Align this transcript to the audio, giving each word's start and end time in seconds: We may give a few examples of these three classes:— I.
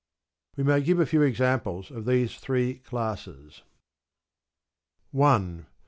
We 0.55 0.63
may 0.63 0.81
give 0.81 0.99
a 0.99 1.05
few 1.05 1.21
examples 1.21 1.91
of 1.91 2.05
these 2.05 2.33
three 2.39 2.79
classes:— 2.79 3.61
I. 5.15 5.65